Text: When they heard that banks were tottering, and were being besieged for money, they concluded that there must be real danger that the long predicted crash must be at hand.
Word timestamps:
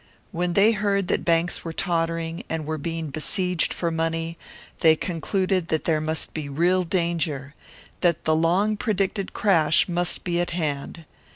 When 0.31 0.53
they 0.53 0.71
heard 0.71 1.09
that 1.09 1.23
banks 1.23 1.63
were 1.63 1.71
tottering, 1.73 2.43
and 2.49 2.65
were 2.65 2.79
being 2.79 3.11
besieged 3.11 3.71
for 3.71 3.91
money, 3.91 4.35
they 4.79 4.95
concluded 4.95 5.67
that 5.67 5.85
there 5.85 6.01
must 6.01 6.33
be 6.33 6.49
real 6.49 6.81
danger 6.81 7.53
that 7.99 8.23
the 8.25 8.35
long 8.35 8.77
predicted 8.77 9.33
crash 9.33 9.87
must 9.87 10.23
be 10.23 10.41
at 10.41 10.49
hand. 10.57 11.05